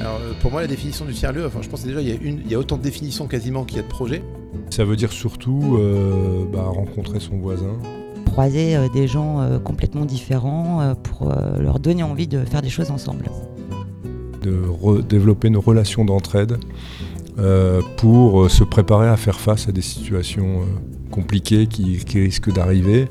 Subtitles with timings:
[0.00, 2.12] Alors, euh, pour moi, la définition du tiers-lieu, enfin, je pense que déjà, il y,
[2.12, 4.22] a une, il y a autant de définitions quasiment qu'il y a de projets.
[4.70, 7.78] Ça veut dire surtout euh, bah, rencontrer son voisin.
[8.26, 12.62] Croiser euh, des gens euh, complètement différents euh, pour euh, leur donner envie de faire
[12.62, 13.26] des choses ensemble.
[14.42, 16.58] de développer nos relations d'entraide
[17.38, 20.64] euh, pour euh, se préparer à faire face à des situations euh,
[21.10, 23.08] compliquées qui, qui risquent d'arriver.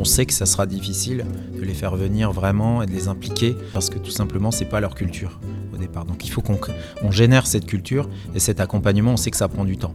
[0.00, 1.24] On sait que ça sera difficile
[1.54, 4.80] de les faire venir vraiment et de les impliquer parce que tout simplement c'est pas
[4.80, 5.40] leur culture
[5.74, 6.04] au départ.
[6.04, 6.58] Donc il faut qu'on
[7.02, 9.94] on génère cette culture et cet accompagnement, on sait que ça prend du temps.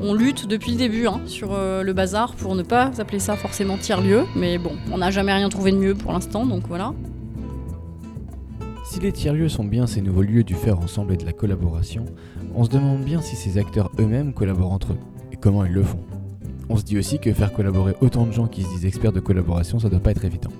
[0.00, 3.36] On lutte depuis le début hein, sur euh, le bazar pour ne pas appeler ça
[3.36, 6.92] forcément tiers-lieu, mais bon, on n'a jamais rien trouvé de mieux pour l'instant, donc voilà.
[8.84, 12.04] Si les tiers-lieux sont bien ces nouveaux lieux du faire ensemble et de la collaboration,
[12.54, 14.98] on se demande bien si ces acteurs eux-mêmes collaborent entre eux
[15.32, 16.00] et comment ils le font?
[16.68, 19.20] On se dit aussi que faire collaborer autant de gens qui se disent experts de
[19.20, 20.50] collaboration, ça doit pas être évident.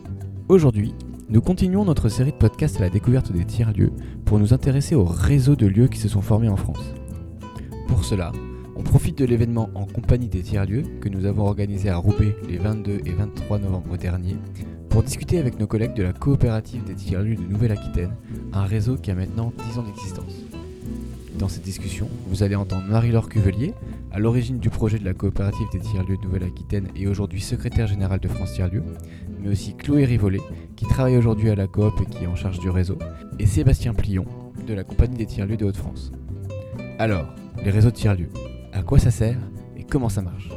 [0.48, 0.94] Aujourd'hui,
[1.28, 3.92] nous continuons notre série de podcasts à la découverte des tiers-lieux
[4.24, 6.94] pour nous intéresser au réseau de lieux qui se sont formés en France.
[7.88, 8.32] Pour cela,
[8.76, 12.58] on profite de l'événement en compagnie des tiers-lieux que nous avons organisé à Roubaix les
[12.58, 14.36] 22 et 23 novembre dernier
[14.90, 18.14] pour discuter avec nos collègues de la coopérative des tiers-lieux de Nouvelle-Aquitaine,
[18.52, 20.34] un réseau qui a maintenant 10 ans d'existence.
[21.38, 23.72] Dans cette discussion, vous allez entendre Marie-Laure Cuvelier,
[24.12, 28.20] à l'origine du projet de la coopérative des tiers-lieux de Nouvelle-Aquitaine et aujourd'hui secrétaire générale
[28.20, 28.84] de France Tiers-Lieux,
[29.40, 30.40] mais aussi Chloé Rivollet,
[30.76, 32.98] qui travaille aujourd'hui à la coop et qui est en charge du réseau,
[33.38, 34.26] et Sébastien Plion,
[34.66, 36.12] de la compagnie des tiers-lieux de Haute-France.
[36.98, 38.30] Alors, les réseaux de tiers-lieux,
[38.72, 39.38] à quoi ça sert
[39.76, 40.50] et comment ça marche?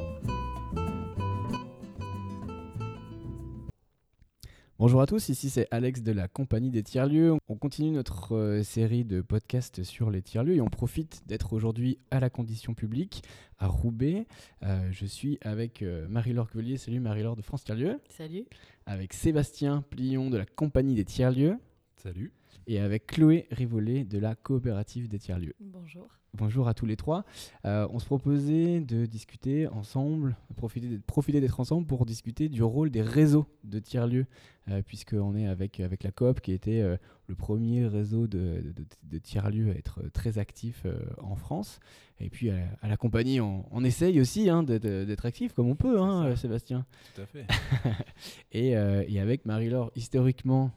[4.86, 7.34] Bonjour à tous, ici c'est Alex de la compagnie des tiers-lieux.
[7.50, 11.98] On continue notre euh, série de podcasts sur les tiers-lieux et on profite d'être aujourd'hui
[12.12, 13.24] à la condition publique
[13.58, 14.28] à Roubaix.
[14.62, 18.46] Euh, je suis avec euh, Marie-Laure Cuvelier, salut Marie-Laure de France Tiers-lieux, Salut.
[18.86, 21.58] avec Sébastien Plion de la compagnie des tiers-lieux
[21.98, 22.32] Salut.
[22.68, 25.56] et avec Chloé Rivollet de la coopérative des tiers-lieux.
[25.60, 26.10] Bonjour.
[26.38, 27.24] Bonjour à tous les trois.
[27.64, 32.62] Euh, on se proposait de discuter ensemble, profiter d'être, profiter d'être ensemble pour discuter du
[32.62, 34.26] rôle des réseaux de tiers-lieux,
[34.70, 36.98] euh, puisqu'on est avec, avec la COP qui était euh,
[37.28, 41.80] le premier réseau de, de- de- de tiers-lieux à être très actif euh, en France.
[42.20, 45.76] Et puis à, à la compagnie, on, on essaye aussi hein, d'être, actif comme on
[45.76, 46.86] peut, hein, Sébastien.
[47.14, 47.46] Tout à fait.
[48.54, 50.72] Et, et avec Marie-Laure, historiquement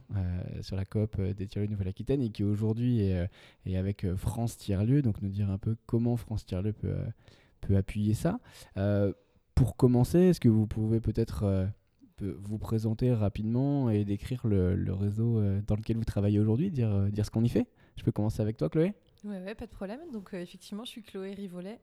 [0.63, 3.29] sur la COP des tiers-lieux Nouvelle-Aquitaine et qui aujourd'hui est,
[3.67, 7.07] est avec France Tiers-lieux, donc nous dire un peu comment France Tiers-lieux peut, euh,
[7.61, 8.41] peut appuyer ça.
[8.77, 9.13] Euh,
[9.55, 11.67] pour commencer, est-ce que vous pouvez peut-être euh,
[12.21, 17.25] vous présenter rapidement et décrire le, le réseau dans lequel vous travaillez aujourd'hui, dire, dire
[17.25, 17.67] ce qu'on y fait?
[17.97, 18.95] Je peux commencer avec toi, Chloé?
[19.25, 20.01] Ouais, ouais, pas de problème.
[20.13, 21.81] Donc, effectivement, je suis Chloé Rivollet.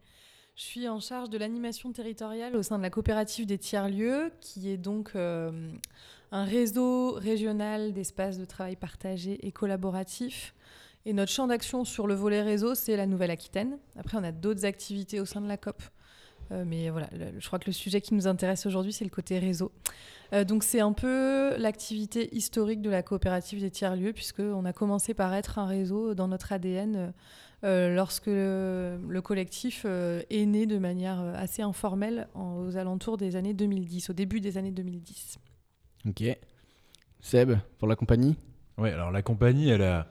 [0.56, 4.70] Je suis en charge de l'animation territoriale au sein de la coopérative des tiers-lieux, qui
[4.70, 10.56] est donc un réseau régional d'espaces de travail partagés et collaboratifs.
[11.06, 13.78] Et notre champ d'action sur le volet réseau, c'est la Nouvelle-Aquitaine.
[13.98, 15.84] Après, on a d'autres activités au sein de la COP.
[16.52, 19.10] Euh, mais voilà, le- je crois que le sujet qui nous intéresse aujourd'hui, c'est le
[19.10, 19.72] côté réseau.
[20.34, 25.14] Euh, donc c'est un peu l'activité historique de la coopérative des tiers-lieux, puisqu'on a commencé
[25.14, 27.14] par être un réseau dans notre ADN
[27.64, 33.18] euh, lorsque le, le collectif euh, est né de manière assez informelle en- aux alentours
[33.18, 35.38] des années 2010, au début des années 2010.
[36.08, 36.24] Ok.
[37.22, 38.36] Seb, pour la compagnie?
[38.78, 40.08] Ouais, alors la compagnie, elle a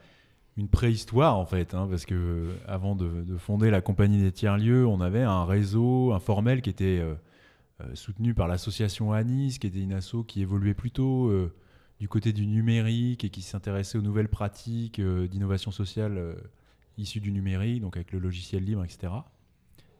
[0.56, 4.32] une préhistoire en fait, hein, parce que euh, avant de, de fonder la compagnie des
[4.32, 7.14] tiers-lieux, on avait un réseau informel qui était euh,
[7.80, 11.32] euh, soutenu par l'association Anis, qui était une asso qui évoluait plutôt
[11.98, 16.36] du côté du numérique et qui s'intéressait aux nouvelles pratiques d'innovation sociale
[16.98, 19.12] issues du numérique, donc avec le logiciel libre, etc.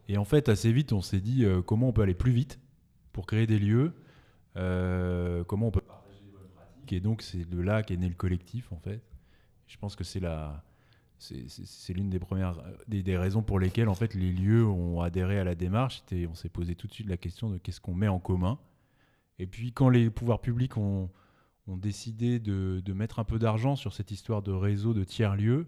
[0.09, 2.61] Et en fait, assez vite, on s'est dit comment on peut aller plus vite
[3.13, 3.93] pour créer des lieux,
[4.55, 6.93] comment on peut partager les bonnes pratiques.
[6.93, 9.03] Et donc, c'est de là qu'est né le collectif, en fait.
[9.67, 10.63] Je pense que c'est la,
[11.19, 15.45] c'est, l'une des premières des, raisons pour lesquelles en fait les lieux ont adhéré à
[15.45, 16.03] la démarche.
[16.29, 18.59] On s'est posé tout de suite la question de qu'est-ce qu'on met en commun.
[19.39, 21.11] Et puis quand les pouvoirs publics ont,
[21.67, 25.67] décidé de, de mettre un peu d'argent sur cette histoire de réseau de tiers lieux,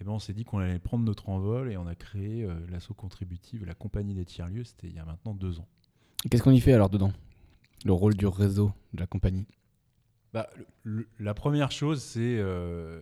[0.00, 2.54] eh ben on s'est dit qu'on allait prendre notre envol et on a créé euh,
[2.70, 4.64] l'asso contributive, la compagnie des tiers lieux.
[4.64, 5.66] C'était il y a maintenant deux ans.
[6.30, 7.12] Qu'est-ce qu'on y fait alors dedans?
[7.84, 9.46] Le rôle du réseau de la compagnie?
[10.34, 10.50] Bah,
[11.18, 13.00] la première chose, c'est euh,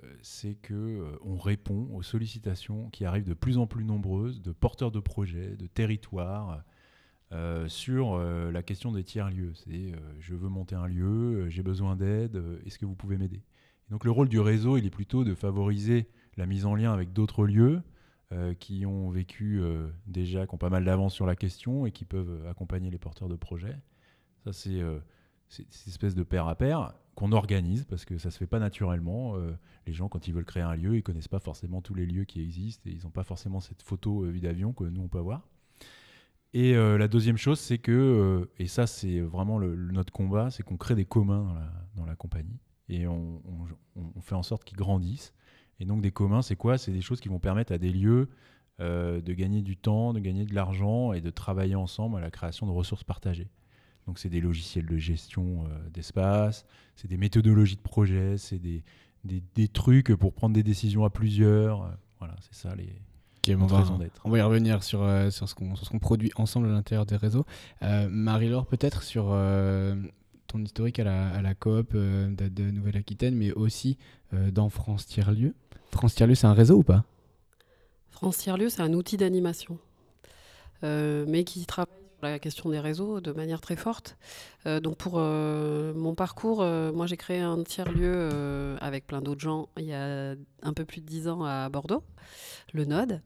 [0.62, 4.92] que euh, on répond aux sollicitations qui arrivent de plus en plus nombreuses de porteurs
[4.92, 6.62] de projets, de territoires,
[7.32, 9.54] euh, sur euh, la question des tiers-lieux.
[9.54, 13.42] C'est je veux monter un lieu, j'ai besoin d'aide, est-ce que vous pouvez m'aider?
[13.90, 17.12] Donc le rôle du réseau, il est plutôt de favoriser la mise en lien avec
[17.12, 17.82] d'autres lieux
[18.58, 19.62] qui ont vécu
[20.06, 23.28] déjà, qui ont pas mal d'avance sur la question et qui peuvent accompagner les porteurs
[23.28, 23.78] de projets.
[24.44, 24.82] Ça, c'est
[25.48, 26.92] c'est cette espèce de pair à pair.
[27.16, 29.36] Qu'on organise parce que ça se fait pas naturellement.
[29.36, 32.06] Euh, les gens, quand ils veulent créer un lieu, ils connaissent pas forcément tous les
[32.06, 35.00] lieux qui existent et ils n'ont pas forcément cette photo euh, vue d'avion que nous
[35.00, 35.48] on peut avoir.
[36.52, 40.62] Et euh, la deuxième chose, c'est que, et ça c'est vraiment le, notre combat, c'est
[40.62, 41.54] qu'on crée des communs
[41.96, 42.58] dans la, compagnie
[42.88, 43.42] et on,
[43.96, 45.34] on, fait en sorte qu'ils grandissent.
[45.80, 46.78] Et donc des communs, c'est quoi?
[46.78, 48.28] C'est des choses qui vont permettre à des lieux
[48.78, 52.66] de gagner du temps, de gagner de l'argent et de travailler ensemble à la création
[52.66, 53.48] de ressources partagées.
[54.06, 56.64] Donc c'est des logiciels de gestion euh, d'espace,
[56.94, 58.84] c'est des méthodologies de projet, c'est des,
[59.24, 61.82] des, trucs pour prendre des décisions à plusieurs.
[61.82, 61.88] Euh,
[62.20, 63.00] voilà, c'est ça les,
[63.54, 64.20] raisons d'être.
[64.24, 67.44] On va y revenir sur, euh, sur ce qu'on produit ensemble à l'intérieur des réseaux.
[67.80, 69.26] Marie-Laure, peut-être sur
[70.46, 73.98] ton historique à la, à la coop de, Nouvelle-Aquitaine, mais aussi
[74.32, 75.54] dans France Tiers-Lieu.
[75.90, 77.04] France Tiers-Lieu, c'est un réseau ou pas?
[78.10, 79.78] France Tiers-Lieu, c'est un outil d'animation,
[80.82, 84.16] mais qui travaille la question des réseaux de manière très forte.
[84.66, 89.40] Euh, donc pour euh, mon parcours, euh, moi j'ai créé un tiers-lieu avec plein d'autres
[89.40, 92.02] gens il y a un peu plus de dix ans à Bordeaux,
[92.72, 93.20] le Node.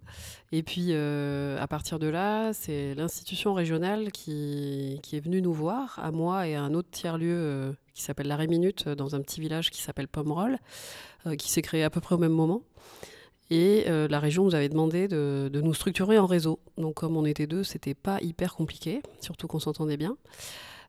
[0.52, 6.10] Et puis à partir de là, c'est l'institution régionale qui, est venue nous voir, à
[6.10, 9.82] moi et à un autre tiers-lieu qui s'appelle l'Arrêt Minute, dans un petit village qui
[9.82, 10.58] s'appelle Pomerol,
[11.38, 12.62] qui s'est créé à peu près au même moment.
[13.50, 16.60] Et euh, la région nous avait demandé de, nous structurer en réseau.
[16.78, 20.16] Donc comme on était deux, c'était pas hyper compliqué, surtout qu'on s'entendait bien.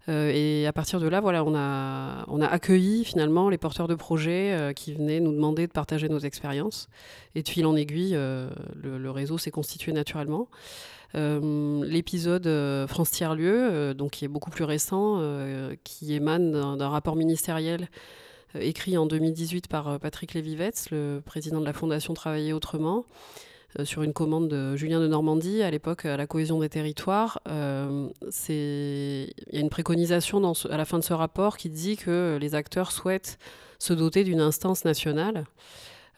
[0.10, 4.52] Euh, et à partir de là, voilà, on a, accueilli finalement les porteurs de projets
[4.52, 6.88] euh, qui venaient nous demander de partager nos expériences.
[7.34, 10.48] Et de fil en aiguille, le, réseau s'est constitué naturellement.
[11.14, 12.48] L'épisode
[12.88, 15.22] France Tiers-Lieu, donc qui est beaucoup plus récent,
[15.84, 17.90] qui émane d'un rapport ministériel
[18.60, 23.06] écrit en 2018 par euh, Patrick Lévivets, le président de la Fondation Travailler Autrement,
[23.80, 27.40] euh, sur une commande de Julien de Normandie, à l'époque à la cohésion des territoires.
[27.48, 28.12] Il
[28.52, 32.92] y a une préconisation à la fin de ce rapport qui dit que les acteurs
[32.92, 33.38] souhaitent
[33.80, 35.46] se doter d'une instance nationale.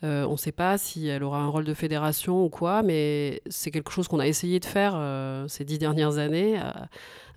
[0.01, 3.71] on ne sait pas si elle aura un rôle de fédération ou quoi, mais c'est
[3.71, 4.99] quelque chose qu'on a essayé de faire
[5.47, 6.59] ces dix dernières années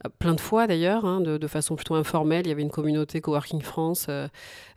[0.08, 2.46] plein de fois d'ailleurs, hein, de, façon plutôt informelle.
[2.46, 4.28] Il y avait une communauté Coworking France, euh,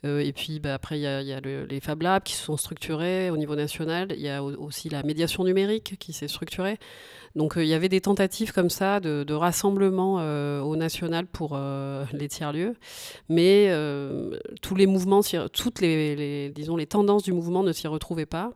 [0.06, 3.30] euh, et puis bah, après il y a, les Fab Labs qui se sont structurés
[3.30, 4.10] au niveau national.
[4.16, 6.78] Il y a aussi la médiation numérique qui s'est structurée.
[7.36, 10.16] Donc euh, il y avait des tentatives comme ça de, rassemblement
[10.62, 11.58] au national pour
[12.14, 12.76] les tiers-lieux,
[13.30, 13.72] mais
[14.62, 15.22] tous les mouvements,
[15.54, 18.52] toutes les, disons, les tendances du mouvement ne s'y retrouvaient pas.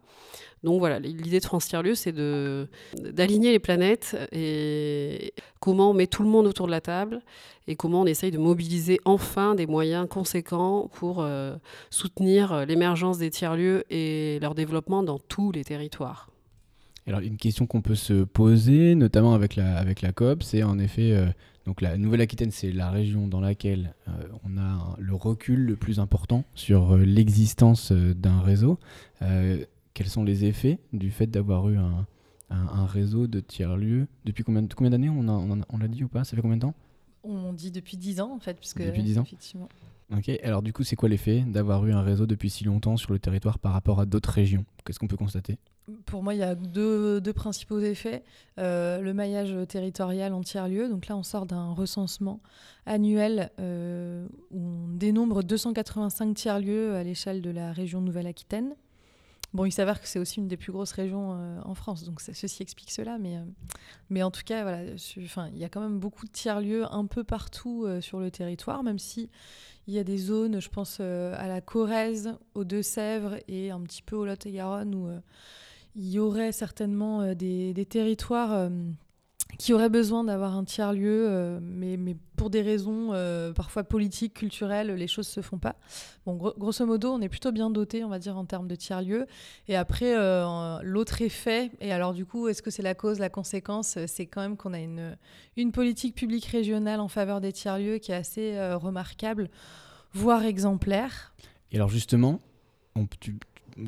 [0.64, 6.24] Donc voilà, l'idée de France Tiers-Lieu, c'est d'aligner les planètes et comment on met tout
[6.24, 7.22] le monde autour de la table
[7.68, 11.56] et comment on essaye de mobiliser enfin des moyens conséquents pour euh,
[11.90, 16.30] soutenir l'émergence des tiers-lieux et leur développement dans tous les territoires.
[17.08, 20.80] Alors une question qu'on peut se poser, notamment avec la, avec la COP, c'est en
[20.80, 21.26] effet, euh,
[21.66, 24.12] donc la Nouvelle-Aquitaine, c'est la région dans laquelle euh,
[24.46, 28.80] on a le recul le plus important sur l'existence d'un réseau
[29.94, 32.06] quels sont les effets du fait d'avoir eu un,
[32.50, 34.08] un, réseau de tiers-lieux?
[34.26, 36.24] Depuis combien, combien d'années on, on, on l'a dit ou pas?
[36.24, 36.76] Ça fait combien de temps?
[37.24, 38.60] On dit depuis 10 ans en fait.
[38.60, 39.70] Puisque, depuis 10 ans Effectivement.
[40.16, 43.14] Ok, alors du coup, c'est quoi l'effet d'avoir eu un réseau depuis si longtemps sur
[43.14, 44.66] le territoire par rapport à d'autres régions?
[44.86, 45.58] Qu'est-ce qu'on peut constater?
[46.06, 48.24] Pour moi, il y a deux, deux principaux effets.
[48.60, 50.90] Euh, le maillage territorial en tiers-lieux.
[50.90, 52.42] Donc là, on sort d'un recensement
[52.86, 58.76] annuel euh, où on dénombre 285 tiers-lieux à l'échelle de la région Nouvelle-Aquitaine.
[59.54, 62.22] Bon, il s'avère que c'est aussi une des plus grosses régions euh, en France, donc
[62.22, 63.20] ceci explique cela.
[63.20, 63.44] Mais, euh,
[64.10, 67.24] mais en tout cas, voilà, il y a quand même beaucoup de tiers-lieux un peu
[67.24, 69.30] partout euh, sur le territoire, même si
[69.86, 74.02] il y a des zones, je pense à la Corrèze, aux Deux-Sèvres et un petit
[74.02, 75.10] peu au Lot-et-Garonne, où
[75.96, 78.70] il y aurait certainement des, des, territoires
[79.58, 84.34] qui aurait besoin d'avoir un tiers-lieu, euh, mais, mais, pour des raisons euh, parfois politiques,
[84.34, 85.76] culturelles, les choses se font pas.
[86.26, 89.28] Bon, grosso modo, on est plutôt bien doté, on va dire, en termes de tiers-lieu.
[89.68, 93.30] Et après, euh, l'autre effet, et alors du coup, est-ce que c'est la cause, la
[93.30, 93.98] conséquence?
[94.08, 95.18] C'est quand même qu'on a une,
[95.56, 99.50] une politique publique régionale en faveur des tiers-lieux qui est assez remarquable,
[100.14, 101.34] voire exemplaire.
[101.72, 102.42] Et alors justement,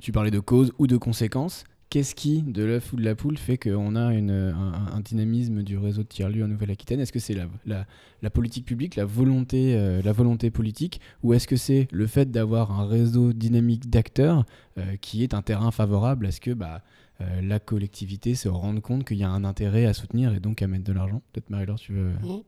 [0.01, 3.37] tu, parlais de cause ou de conséquences qu'est-ce qui, de l'œuf ou de la poule,
[3.37, 6.99] fait qu'on a un, dynamisme du réseau de tiers-lieux en Nouvelle-Aquitaine?
[6.99, 11.55] Est-ce que c'est la, politique publique, la volonté, euh, la volonté politique, ou est-ce que
[11.55, 14.45] c'est le fait d'avoir un réseau dynamique d'acteurs
[14.77, 16.81] euh, qui est un terrain favorable à ce que bah,
[17.21, 20.61] euh, la collectivité se rende compte qu'il y a un intérêt à soutenir et donc
[20.61, 21.21] à mettre de l'argent?
[21.31, 22.09] Peut-être Marie-Laure, tu veux...
[22.09, 22.41] Mmh.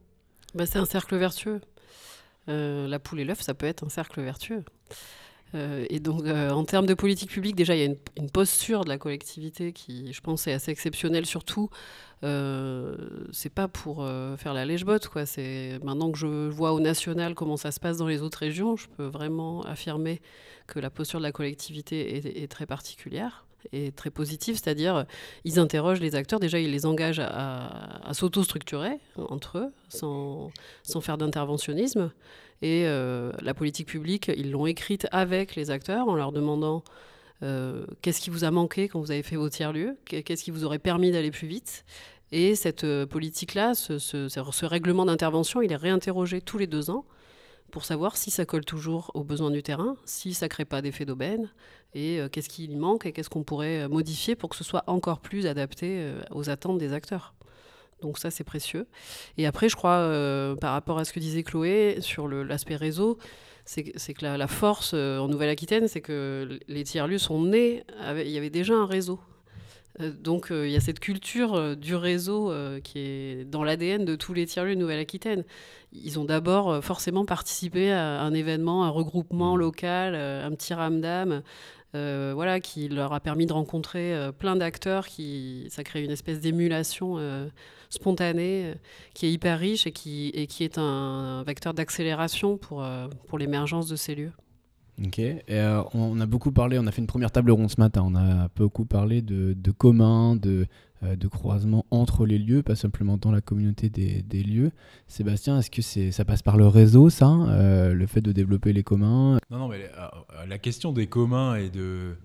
[0.55, 1.61] Bah, c'est un cercle vertueux.
[2.47, 4.63] la poule et l'œuf, ça peut être un cercle vertueux.
[5.55, 8.83] Euh, et donc, euh, en termes de politique publique, déjà, il y a une, posture
[8.83, 11.25] de la collectivité qui, je pense, est assez exceptionnelle.
[11.25, 11.69] Surtout,
[12.23, 12.95] euh,
[13.31, 15.09] c'est pas pour euh, faire la lèche-botte,
[15.83, 18.87] maintenant que je vois au national comment ça se passe dans les autres régions, je
[18.87, 20.21] peux vraiment affirmer
[20.65, 25.05] que la posture de la collectivité est, très particulière et très positive, c'est-à-dire
[25.43, 30.51] ils interrogent les acteurs, déjà ils les engagent à, s'auto-structurer entre eux sans
[31.01, 32.11] faire d'interventionnisme.
[32.61, 36.83] Et euh, la politique publique, ils l'ont écrite avec les acteurs en leur demandant
[37.43, 40.63] euh, qu'est-ce qui vous a manqué quand vous avez fait vos tiers-lieux, qu'est-ce qui vous
[40.63, 41.85] aurait permis d'aller plus vite?
[42.31, 47.05] Et cette euh, politique-là, ce, règlement d'intervention, il est réinterrogé tous les deux ans
[47.71, 50.81] pour savoir si ça colle toujours aux besoins du terrain, si ça ne crée pas
[50.81, 51.51] d'effet d'aubaine,
[51.93, 55.47] et qu'est-ce qui manque et qu'est-ce qu'on pourrait modifier pour que ce soit encore plus
[55.47, 57.33] adapté aux attentes des acteurs.
[58.01, 58.87] Donc ça, c'est précieux.
[59.37, 63.17] Et après, je crois, euh, par rapport à ce que disait Chloé sur l'aspect réseau,
[63.65, 68.25] c'est que la, la force euh, en Nouvelle-Aquitaine, c'est que les tiers-lieux sont nés, avec,
[68.25, 69.19] il y avait déjà un réseau.
[69.99, 74.33] Euh, donc il y a cette culture du réseau qui est dans l'ADN de tous
[74.33, 75.43] les tiers-lieux de Nouvelle-Aquitaine.
[75.91, 81.41] Ils ont d'abord forcément participé à un événement, un regroupement local, un petit ramdam,
[81.95, 86.11] euh, voilà, qui leur a permis de rencontrer euh, plein d'acteurs, qui ça crée une
[86.11, 87.47] espèce d'émulation euh,
[87.89, 88.73] spontanée
[89.13, 92.85] qui est hyper riche et qui, et qui est un, vecteur d'accélération pour,
[93.27, 94.33] pour l'émergence de ces lieux.
[95.05, 95.21] Ok,
[95.93, 98.49] on a beaucoup parlé, on a fait une première table ronde ce matin, on a
[98.55, 99.73] beaucoup parlé de, de
[100.35, 100.67] de,
[101.03, 104.71] de croisement entre les lieux, pas simplement dans la communauté des, lieux.
[105.07, 108.83] Sébastien, est-ce que ça passe par le réseau, ça, euh, le fait de développer les
[108.83, 109.39] communs?
[109.51, 110.11] Non, non, mais la,
[110.45, 112.15] la question des communs et de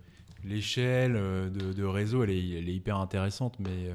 [0.44, 3.90] l'échelle de, réseau, elle est, hyper intéressante, mais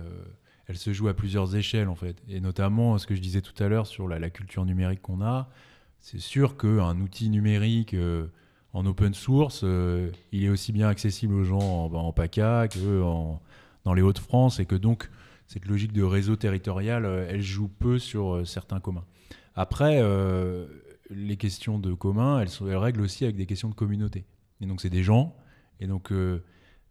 [0.67, 2.15] elle se joue à plusieurs échelles en fait.
[2.29, 5.49] Et notamment, ce que je disais tout à l'heure sur la, culture numérique qu'on a,
[5.99, 7.95] c'est sûr qu'un outil numérique
[8.73, 13.01] en open source, euh, il est aussi bien accessible aux gens en, en PACA que
[13.01, 13.41] en,
[13.87, 15.09] dans les Hauts-de-France et que donc
[15.47, 19.05] cette logique de réseau territorial, euh, elle joue peu sur euh, certains communs.
[19.55, 20.67] Après, euh,
[21.09, 24.25] les questions de communs, elles, elles règlent aussi avec des questions de communauté.
[24.59, 25.35] Et donc c'est des gens,
[25.79, 26.11] et donc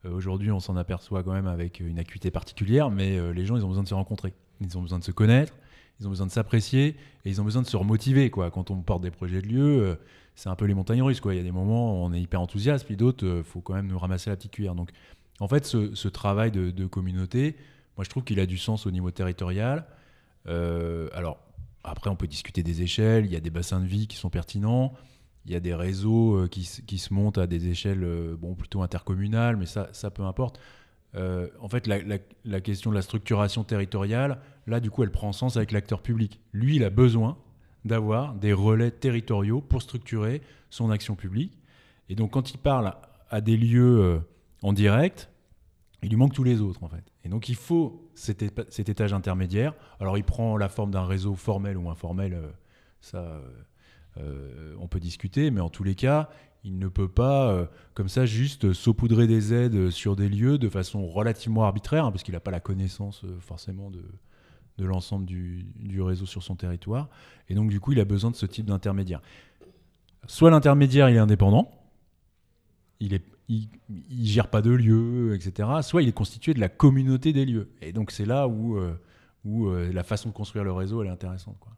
[0.05, 3.69] aujourd'hui on s'en aperçoit quand même avec une acuité particulière, mais les gens ils ont
[3.69, 5.53] besoin de se rencontrer, ils ont besoin de se connaître,
[5.99, 8.31] ils ont besoin de s'apprécier, et ils ont besoin de se remotiver.
[8.31, 8.53] Quoi.
[8.53, 9.99] Quand on porte des projets de lieu,
[10.37, 11.21] c'est un peu les montagnes russes.
[11.21, 11.35] Quoi.
[11.35, 13.99] Il y a des moments on est hyper enthousiaste, puis d'autres, faut quand même nous
[13.99, 14.77] ramasser la petite cuillère.
[14.77, 14.93] Donc,
[15.41, 17.57] en fait, ce, travail de, communauté,
[17.97, 19.87] moi, je trouve qu'il a du sens au niveau territorial.
[20.49, 21.39] Euh, alors,
[21.85, 23.27] après, on peut discuter des échelles.
[23.27, 24.95] Il y a des bassins de vie qui sont pertinents.
[25.45, 28.83] Il y a des réseaux euh, qui, se montent à des échelles euh, bon, plutôt
[28.83, 30.59] intercommunales, mais ça, ça peu importe.
[31.63, 32.01] En fait, la,
[32.45, 36.41] la, question de la structuration territoriale, là, du coup, elle prend sens avec l'acteur public.
[36.53, 37.39] Lui, il a besoin
[37.87, 41.59] d'avoir des relais territoriaux pour structurer son action publique.
[42.11, 42.93] Et donc, quand il parle
[43.31, 44.21] à des lieux
[44.63, 45.31] en direct,
[46.03, 47.05] il lui manque tous les autres, en fait.
[47.25, 49.75] Et donc, il faut cet, étage intermédiaire.
[50.01, 52.49] Alors, il prend la forme d'un réseau formel ou informel, euh,
[53.01, 53.41] ça,
[54.19, 56.29] euh, on peut discuter, mais en tous les cas,
[56.65, 60.69] il ne peut pas, euh, comme ça, juste saupoudrer des aides sur des lieux de
[60.69, 64.03] façon relativement arbitraire, hein, parce qu'il n'a pas la connaissance euh, forcément de,
[64.79, 67.09] de l'ensemble du, du, réseau sur son territoire.
[67.49, 69.21] Et donc, du coup, il a besoin de ce type d'intermédiaire.
[70.27, 71.71] Soit l'intermédiaire, il est indépendant,
[73.01, 75.69] il est il, il, gère pas de lieux, etc.
[75.83, 77.71] Soit il est constitué de la communauté des lieux.
[77.81, 78.95] Et donc c'est là où, euh,
[79.45, 81.57] où euh, la façon de construire le réseau elle est intéressante.
[81.61, 81.73] Quoi.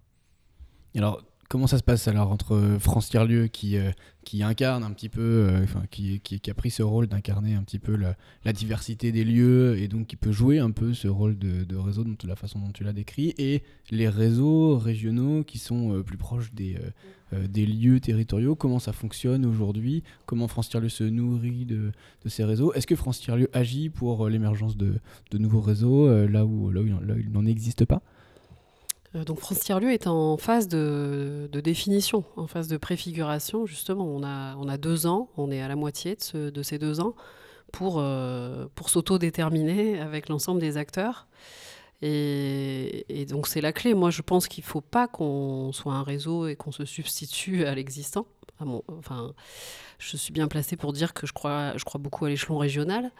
[0.96, 3.90] Alors comment ça se passe alors entre France Tierlieu qui, euh,
[4.24, 7.78] qui incarne un petit peu, euh, qui, qui, a pris ce rôle d'incarner un petit
[7.78, 11.64] peu la, diversité des lieux et donc qui peut jouer un peu ce rôle de,
[11.64, 15.94] de réseau de la façon dont tu l'as décrit, et les réseaux régionaux qui sont
[15.94, 16.76] euh, plus proches des,
[17.32, 21.92] des lieux territoriaux, comment ça fonctionne aujourd'hui, comment France Tierlieu se nourrit de,
[22.24, 24.94] de ces réseaux, est-ce que France Tierlieu agit pour l'émergence de,
[25.30, 28.02] de nouveaux réseaux là, où, là où, là où il n'en existe pas?
[28.02, 28.17] euh,
[29.14, 33.66] donc France Tiers-Lieu est en phase de, définition, en phase de préfiguration.
[33.66, 37.00] Justement, on a, deux ans, on est à la moitié de, ce, de ces deux
[37.00, 37.14] ans
[37.72, 41.26] pour, euh, pour s'auto-déterminer avec l'ensemble des acteurs.
[42.00, 43.94] Et, donc c'est la clé.
[43.94, 47.64] Moi, je pense qu'il ne faut pas qu'on soit un réseau et qu'on se substitue
[47.64, 48.26] à l'existant.
[48.88, 49.32] Enfin,
[49.98, 53.10] je suis bien placée pour dire que je crois beaucoup à l'échelon régional.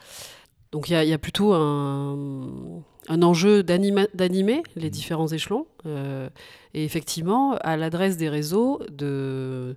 [0.72, 6.28] Donc il y, y, a plutôt un, un enjeu d'animer les différents échelons euh,
[6.74, 9.76] et effectivement à l'adresse des réseaux de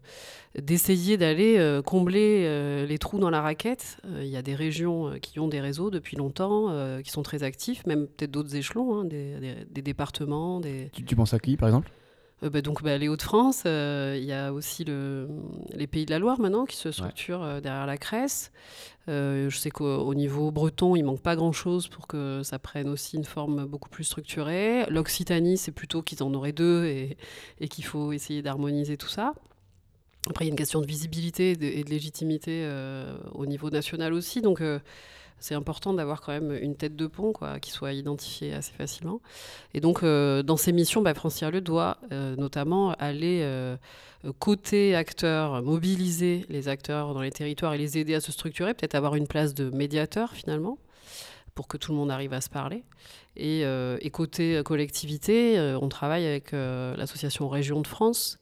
[0.60, 3.98] d'essayer d'aller euh, combler euh, les trous dans la raquette.
[4.19, 6.69] Il y a des régions qui ont des réseaux depuis longtemps,
[7.03, 10.60] qui sont très actifs, même peut-être d'autres échelons, hein, des, des, des, départements.
[10.60, 10.89] Des...
[10.91, 11.89] Tu, tu penses à qui par exemple?
[12.50, 15.27] Bah, donc bah, les Hauts-de-France, euh, il y a aussi le,
[15.74, 18.51] les Pays de la Loire maintenant qui se structurent euh, derrière la Cresse.
[19.07, 23.25] je sais qu'au niveau breton, il manque pas grand-chose pour que ça prenne aussi une
[23.25, 24.86] forme beaucoup plus structurée.
[24.89, 27.17] L'Occitanie, c'est plutôt qu'ils en auraient deux et,
[27.60, 29.33] et qu'il faut essayer d'harmoniser tout ça.
[30.29, 32.69] Après, il y a une question de visibilité et de, légitimité
[33.33, 34.41] au niveau national aussi.
[34.41, 34.61] Donc,
[35.41, 39.21] c'est important d'avoir quand même une tête de pont quoi, qui soit identifiée assez facilement.
[39.73, 43.75] Et donc, euh, dans ces missions, bah, France Tiers-Lieu doit euh, notamment aller euh,
[44.39, 48.95] côté acteurs, mobiliser les acteurs dans les territoires et les aider à se structurer, peut-être
[48.95, 50.77] avoir une place de médiateur finalement
[51.55, 52.83] pour que tout le monde arrive à se parler.
[53.35, 58.39] Et, et côté collectivité, on travaille avec l'association Région de France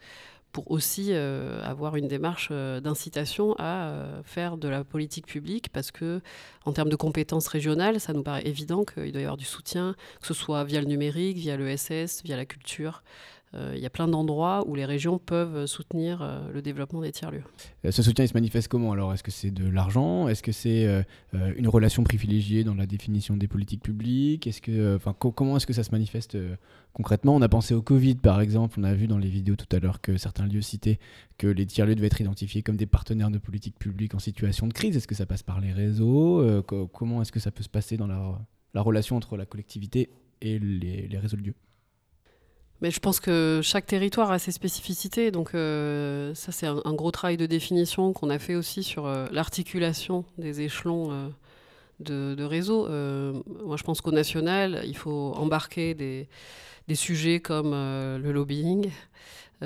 [0.52, 5.70] pour aussi euh, avoir une démarche euh, d'incitation à euh, faire de la politique publique
[5.72, 6.22] parce que
[6.66, 9.96] en termes de compétences régionales, ça nous paraît évident qu'il doit y avoir du soutien,
[10.22, 13.04] que ce soit via le numérique, via le SS, via la culture.
[13.56, 17.12] Euh, il y a plein d'endroits où les régions peuvent soutenir euh, le développement des
[17.12, 17.44] tiers-lieux.
[17.84, 19.12] Euh, ce soutien, il se manifeste comment alors?
[19.12, 20.28] Est-ce que c'est de l'argent?
[20.28, 21.04] Est-ce que c'est
[21.34, 24.46] une relation privilégiée dans la définition des politiques publiques?
[24.46, 26.38] Est-ce que, enfin, Comment est-ce que ça se manifeste
[26.94, 27.36] concrètement?
[27.36, 28.80] On a pensé au Covid, par exemple.
[28.80, 31.00] On a vu dans les vidéos tout à l'heure que certains lieux citaient
[31.38, 34.74] que les tiers-lieux devaient être identifiés comme des partenaires de politique publique en situation de
[34.74, 34.96] crise.
[34.96, 36.64] Est-ce que ça passe par les réseaux?
[36.94, 38.40] Comment est-ce que ça peut se passer dans la,
[38.74, 40.10] la relation entre la collectivité
[40.42, 41.56] et les réseaux de lieux?
[42.82, 45.32] Mais je pense que chaque territoire a ses spécificités.
[45.32, 49.28] Donc, euh, ça, c'est un, gros travail de définition qu'on a fait aussi sur euh,
[49.32, 52.88] l'articulation des échelons euh, de, réseau.
[53.66, 58.90] moi, je pense qu'au national, il faut embarquer des sujets comme le lobbying,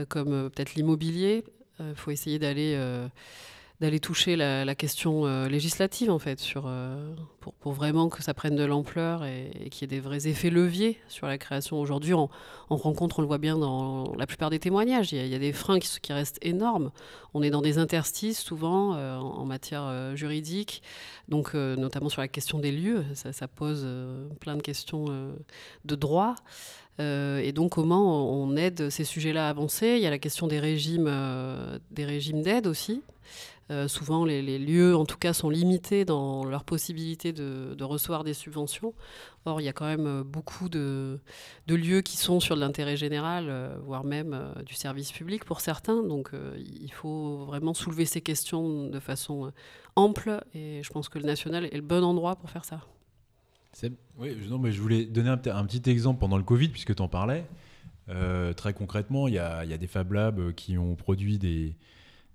[0.10, 1.44] comme peut-être l'immobilier.
[1.80, 2.76] Il faut essayer d'aller
[3.84, 7.14] d'aller toucher la, question euh, législative en fait sur euh,
[7.60, 10.98] pour, vraiment que ça prenne de l'ampleur et, qu'il y ait des vrais effets leviers
[11.10, 11.82] sur la création.
[11.82, 12.30] Aujourd'hui on,
[12.70, 15.12] rencontre on le voit bien dans la plupart des témoignages.
[15.12, 16.92] Il y a, des freins qui, restent énormes.
[17.34, 20.82] On est dans des interstices souvent euh, en, matière juridique
[21.28, 23.04] donc notamment sur la question des lieux.
[23.16, 23.86] Ça, ça pose
[24.40, 25.06] plein de questions
[25.84, 26.36] de droit.
[27.00, 29.96] Et donc comment on aide ces sujets-là à avancer?
[29.98, 31.12] Il y a la question des régimes,
[31.92, 33.02] des régimes d'aide aussi.
[33.72, 38.34] Euh, souvent, les, lieux, en tout cas, sont limités dans leur possibilité de, recevoir des
[38.34, 38.94] subventions.
[39.46, 41.20] Or, il y a quand même euh, beaucoup de,
[41.68, 46.04] lieux qui sont sur l'intérêt général, euh, voire même du service public pour certains.
[46.04, 49.52] Donc, il faut vraiment soulever ces questions de façon
[49.96, 50.44] ample.
[50.54, 52.82] Et je pense que le national est le bon endroit pour faire ça.
[54.20, 57.08] Oui, non, mais je voulais donner un, petit exemple pendant le Covid, puisque tu en
[57.08, 57.46] parlais.
[58.56, 61.76] très concrètement, il y a, y a, des Fab Labs qui ont produit des,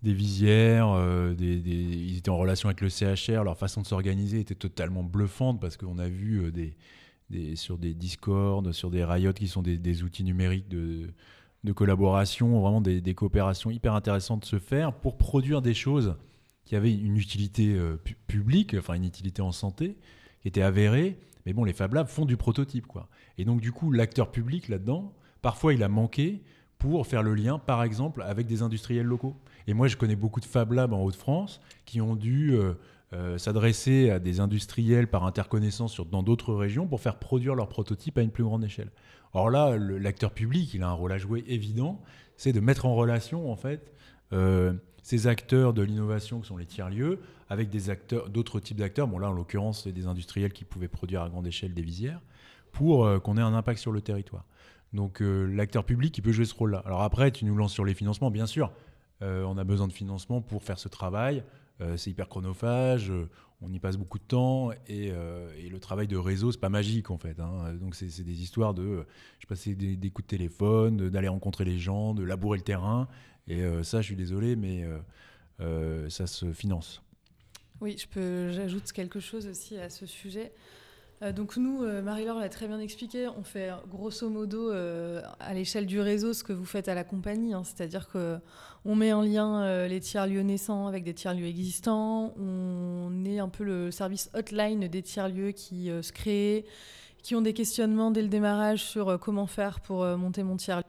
[0.02, 4.54] des visières, euh, ils étaient en relation avec le CHR, leur façon de s'organiser était
[4.54, 9.62] totalement bluffante parce qu'on a vu euh, sur des Discord, sur des Riot qui sont
[9.62, 11.10] des, outils numériques de,
[11.64, 16.14] de collaboration, vraiment des, coopérations hyper intéressantes se faire pour produire des choses
[16.64, 19.96] qui avaient une utilité euh, publique, enfin une utilité en santé,
[20.42, 21.18] qui était avérée.
[21.46, 23.08] Mais bon, les Fab Labs font du prototype, quoi.
[23.38, 26.42] Et donc, du coup, l'acteur public là-dedans, parfois, il a manqué
[26.76, 29.34] pour faire le lien, par exemple, avec des industriels locaux.
[29.68, 32.72] Et moi, je connais beaucoup de Fab Labs en Haute-France qui ont dû euh,
[33.12, 38.16] euh, s'adresser à des industriels par interconnaissance dans d'autres régions pour faire produire leurs prototypes
[38.16, 38.90] à une plus grande échelle.
[39.34, 42.00] Or là, l'acteur public, il a un rôle à jouer évident,
[42.38, 43.92] c'est de mettre en relation, en fait,
[44.32, 49.06] euh, ces acteurs de l'innovation qui sont les tiers-lieux avec des acteurs, d'autres types d'acteurs.
[49.06, 52.22] Bon, là, en l'occurrence, c'est des industriels qui pouvaient produire à grande échelle des visières
[52.72, 54.44] pour qu'on ait un impact sur le territoire.
[54.92, 56.82] Donc l'acteur public, il peut jouer ce rôle-là.
[56.86, 58.70] Alors après, tu nous lances sur les financements, bien sûr.
[59.22, 61.42] Euh, on a besoin de financement pour faire ce travail.
[61.80, 63.28] Euh, c'est hyper chronophage, euh,
[63.60, 67.18] on y passe beaucoup de temps et, le travail de réseau, c'est pas magique en
[67.18, 67.38] fait.
[67.40, 67.74] Hein.
[67.74, 69.04] Donc c'est des histoires de,
[69.38, 73.08] je passais des, des, coups de téléphone, d'aller rencontrer les gens, de labourer le terrain.
[73.48, 74.84] Et ça, je suis désolé, mais
[76.08, 77.02] ça se finance.
[77.80, 80.52] Oui, je peux, j'ajoute quelque chose aussi à ce sujet.
[81.22, 85.52] Euh, donc nous, euh, Marie-Laure l'a très bien expliqué, on fait grosso modo euh, à
[85.52, 87.62] l'échelle du réseau ce que vous faites à la compagnie, hein.
[87.64, 93.48] c'est-à-dire qu'on met en lien les tiers-lieux naissants avec des tiers-lieux existants, on est un
[93.48, 96.64] peu le service hotline des tiers-lieux qui se créent,
[97.22, 100.87] qui ont des questionnements dès le démarrage sur comment faire pour monter mon tiers-lieu.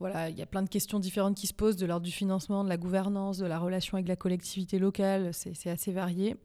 [0.00, 2.64] Voilà, il y a plein de questions différentes qui se posent de l'ordre du financement,
[2.64, 6.38] de la gouvernance, de la relation avec la collectivité locale, c'est assez varié.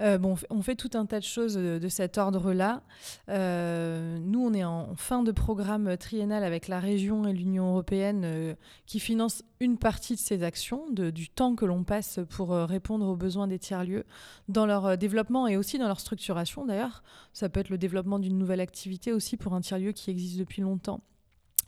[0.00, 2.82] Euh, bon, on fait tout un tas de choses de, cet ordre-là.
[3.28, 8.22] Euh, nous, on est en fin de programme triennal avec la région et l'Union européenne
[8.24, 8.54] euh,
[8.86, 13.16] qui financent une partie de ces actions, du temps que l'on passe pour répondre aux
[13.16, 14.04] besoins des tiers-lieux
[14.48, 17.04] dans leur développement et aussi dans leur structuration d'ailleurs.
[17.34, 20.62] Ça peut être le développement d'une nouvelle activité aussi pour un tiers-lieu qui existe depuis
[20.62, 21.02] longtemps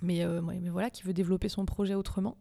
[0.02, 2.36] mais, mais voilà, qui veut développer son projet autrement.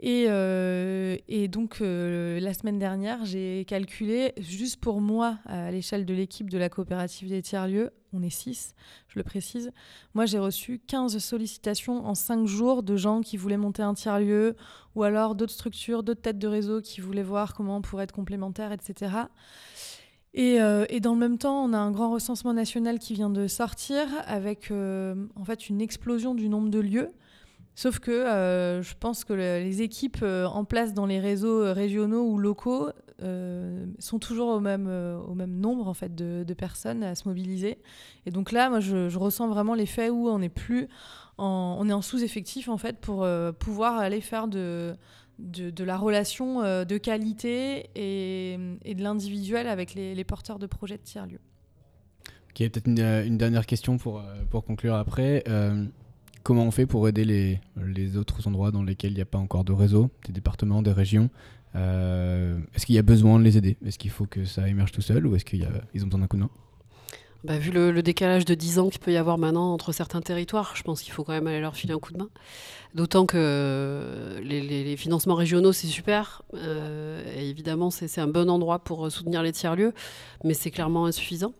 [0.00, 6.06] Et, euh, et donc, euh, la semaine dernière, j'ai calculé, juste pour moi, à l'échelle
[6.06, 8.74] de l'équipe de la coopérative des tiers-lieux, on est 6,
[9.08, 9.70] je le précise,
[10.14, 14.54] moi j'ai reçu 15 sollicitations en 5 jours de gens qui voulaient monter un tiers-lieu,
[14.94, 18.12] ou alors d'autres structures, d'autres têtes de réseau qui voulaient voir comment on pourrait être
[18.12, 19.10] complémentaires, etc.
[20.38, 23.28] Et, euh, et, dans le même temps, on a un grand recensement national qui vient
[23.28, 27.10] de sortir avec en fait une explosion du nombre de lieux.
[27.78, 31.72] Sauf que euh, je pense que les équipes euh, en place dans les réseaux euh,
[31.72, 32.90] régionaux ou locaux
[34.00, 34.88] sont toujours au même,
[35.28, 37.78] au même nombre en fait, de, personnes à se mobiliser.
[38.26, 40.88] Et donc là, moi, je, ressens vraiment l'effet où on est plus
[41.36, 43.26] en, on est en sous-effectif en fait pour
[43.58, 44.94] pouvoir aller faire de,
[45.38, 51.40] de, la relation de qualité et, de l'individuel avec les, porteurs de projets de tiers-lieux.
[52.50, 55.44] Ok, peut-être une, une, dernière question pour, pour conclure après.
[56.42, 59.38] Comment on fait pour aider les, les autres endroits dans lesquels il n'y a pas
[59.38, 61.28] encore de réseau, des départements, des régions?
[61.74, 63.76] Euh, Est-ce qu'il y a besoin de les aider?
[63.84, 66.36] Est-ce qu'il faut que ça émerge tout seul ou est-ce qu'ils ont besoin d'un coup
[66.36, 66.50] de main?
[67.44, 70.74] Bah, vu le, décalage de 10 ans qu'il peut y avoir maintenant entre certains territoires,
[70.74, 72.28] je pense qu'il faut quand même aller leur filer un coup de main.
[72.94, 76.42] D'autant que les, financements régionaux, c'est super.
[76.54, 79.92] Euh, évidemment, c'est un bon endroit pour soutenir les tiers-lieux,
[80.42, 81.52] mais c'est clairement insuffisant.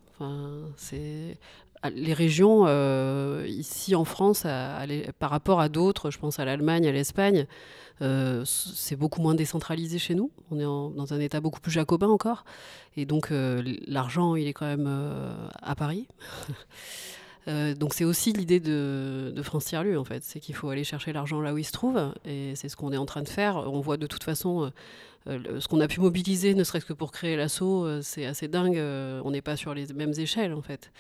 [1.95, 4.43] Les régions, euh, ici en France,
[5.19, 7.47] par rapport à d'autres, je pense à l'Allemagne, à l'Espagne,
[8.01, 10.31] euh, c'est beaucoup moins décentralisé chez nous.
[10.51, 10.64] On est
[10.97, 12.45] dans un état beaucoup plus jacobin encore.
[12.97, 14.88] Et donc, euh, l'argent, il est quand même
[15.62, 16.07] à Paris.
[17.47, 20.23] donc, c'est aussi l'idée de, France Tiers-Lieu, en fait.
[20.25, 22.12] C'est qu'il faut aller chercher l'argent là où il se trouve.
[22.25, 23.57] Et c'est ce qu'on est en train de faire.
[23.57, 24.71] On voit de toute façon
[25.27, 28.79] ce qu'on a pu mobiliser, ne serait-ce que pour créer l'assaut, c'est assez dingue.
[29.25, 30.91] on n'est pas sur les mêmes échelles, en fait.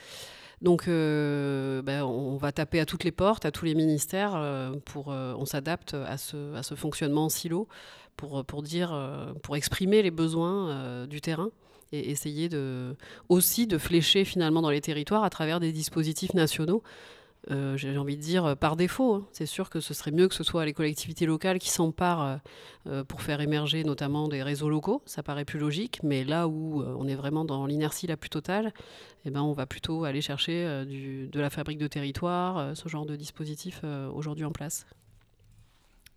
[0.60, 4.72] Donc, euh, ben, on va taper à toutes les portes, à tous les ministères, euh,
[4.84, 7.68] pour, euh, on s'adapte à ce, fonctionnement en silo
[8.16, 11.50] pour, pour exprimer les besoins du terrain
[11.92, 12.96] et essayer de,
[13.28, 16.82] aussi de flécher finalement dans les territoires à travers des dispositifs nationaux
[17.50, 19.14] euh, j'ai envie de dire, par défaut.
[19.14, 19.26] Hein.
[19.32, 22.36] C'est sûr que ce serait mieux que ce soit les collectivités locales qui s'emparent euh,
[22.86, 25.02] euh, pour faire émerger notamment des réseaux locaux.
[25.06, 28.72] Ça paraît plus logique, mais là où on est vraiment dans l'inertie la plus totale,
[29.24, 33.16] eh ben, on va plutôt aller chercher de la fabrique de territoire, ce genre de
[33.16, 33.82] dispositif
[34.14, 34.86] aujourd'hui en place.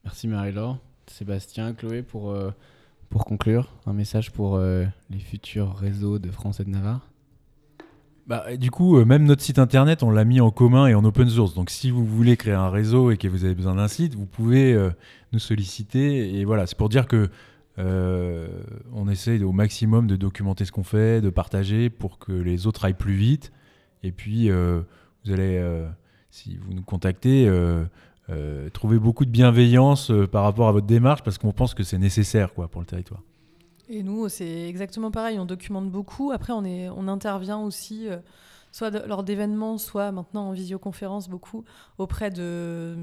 [0.03, 0.77] Merci Marie-Laure.
[1.07, 2.35] Sébastien, Chloé, pour,
[3.09, 7.10] pour conclure, un message pour les futurs réseaux de France et de Navarre
[8.31, 11.03] bah, du coup, euh, même notre site internet, on l'a mis en commun et en
[11.03, 11.53] open source.
[11.53, 14.25] Donc, si vous voulez créer un réseau et que vous avez besoin d'un site, vous
[14.25, 14.89] pouvez euh,
[15.33, 16.39] nous solliciter.
[16.39, 17.27] Et voilà, c'est pour dire que
[17.77, 18.47] euh,
[18.93, 22.85] on essaye au maximum de documenter ce qu'on fait, de partager pour que les autres
[22.85, 23.51] aillent plus vite.
[24.01, 25.61] Et puis, vous allez,
[26.29, 27.51] si vous nous contactez,
[28.71, 32.53] trouver beaucoup de bienveillance par rapport à votre démarche parce qu'on pense que c'est nécessaire
[32.53, 33.21] quoi, pour le territoire.
[33.93, 36.31] Et nous, c'est exactement pareil, on documente beaucoup.
[36.31, 38.19] Après, on, est, on intervient aussi, euh,
[38.71, 41.65] soit lors d'événements, soit maintenant en visioconférence beaucoup,
[41.97, 42.95] auprès de,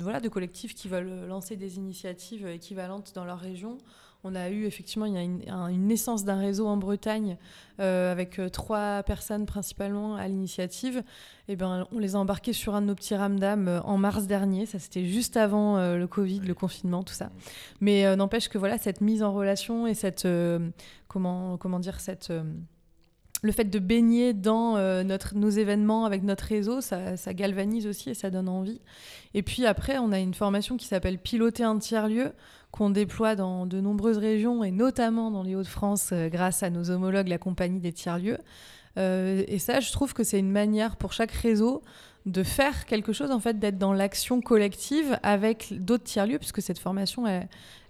[0.00, 3.76] voilà, de collectifs qui veulent lancer des initiatives équivalentes dans leur région.
[4.22, 7.38] On a eu effectivement il y a une, naissance d'un réseau en Bretagne
[7.80, 10.98] euh, avec euh, trois personnes principalement à l'initiative.
[11.48, 13.96] Et eh ben, on les a embarqués sur un de nos petits ramdam euh, en
[13.96, 14.66] mars dernier.
[14.66, 17.30] Ça c'était juste avant le Covid, le confinement, tout ça.
[17.80, 20.28] Mais n'empêche que voilà cette mise en relation et cette
[21.08, 22.32] comment comment dire cette
[23.42, 28.10] le fait de baigner dans notre, nos événements avec notre réseau, ça, ça, galvanise aussi
[28.10, 28.80] et ça donne envie.
[29.32, 32.32] Et puis après, on a une formation qui s'appelle Piloter un tiers-lieu,
[32.70, 36.90] qu'on déploie dans de nombreuses régions et notamment dans les Hauts-de-France euh, grâce à nos
[36.90, 38.38] homologues, la compagnie des tiers-lieux.
[38.98, 41.82] Euh, et ça, je trouve que c'est une manière pour chaque réseau
[42.26, 46.78] de faire quelque chose, en fait, d'être dans l'action collective avec d'autres tiers-lieux, puisque cette
[46.78, 47.24] formation,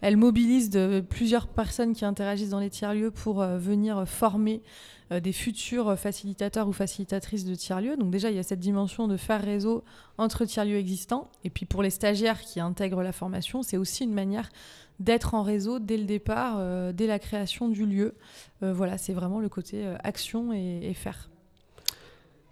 [0.01, 4.63] elle, mobilise de, plusieurs personnes qui interagissent dans les tiers-lieux pour euh, venir former
[5.11, 7.97] des futurs facilitateurs ou facilitatrices de tiers-lieux.
[7.97, 9.83] Donc déjà, il y a cette dimension de faire réseau
[10.19, 11.29] entre tiers-lieux existants.
[11.43, 14.49] Et puis pour les stagiaires qui intègrent la formation, c'est aussi une manière
[15.01, 18.15] d'être en réseau dès le départ, euh, dès la création du lieu.
[18.63, 21.31] Euh, voilà, c'est vraiment le côté euh, action et, faire.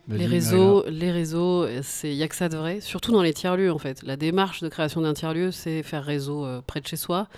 [0.09, 3.71] Les réseaux, les réseaux, c'est y a que ça de vrai, surtout dans les tiers-lieux
[3.71, 4.03] en fait.
[4.03, 7.29] La démarche de création d'un tiers-lieu, c'est faire réseau près de chez soi.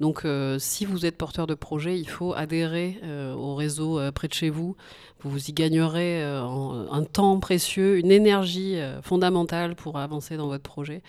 [0.00, 0.26] Donc,
[0.58, 3.00] si vous êtes porteur de projet, il faut adhérer
[3.36, 4.76] au réseau près de chez vous.
[5.20, 11.02] Vous y gagnerez un temps précieux, une énergie fondamentale pour avancer dans votre projet.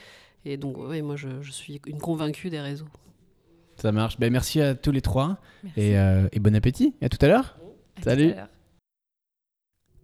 [0.46, 2.88] Et donc, oui, moi, je, je suis une convaincue des réseaux.
[3.82, 4.20] Ça marche.
[4.20, 5.38] Ben, merci à tous les trois.
[5.76, 6.94] Et, euh, et, bon appétit.
[7.02, 7.58] Et à tout à l'heure.
[8.04, 8.34] Salut.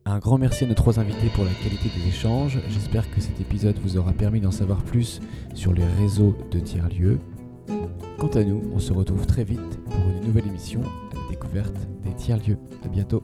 [0.09, 2.59] Un grand merci à nos trois invités pour la qualité des échanges.
[2.69, 5.19] J'espère que cet épisode vous aura permis d'en savoir plus
[5.53, 7.19] sur les réseaux de tiers-lieux.
[8.17, 11.75] Quant à nous, on se retrouve très vite pour une nouvelle émission à la découverte
[12.05, 12.57] des tiers-lieux.
[12.85, 13.21] A bientôt.